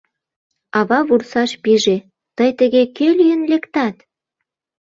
Ава 0.79 0.99
вурсаш 1.07 1.51
пиже: 1.63 1.97
«Тый 2.37 2.49
тыге 2.59 2.83
кӧ 2.97 3.07
лийын 3.19 3.41
лектат? 3.51 3.95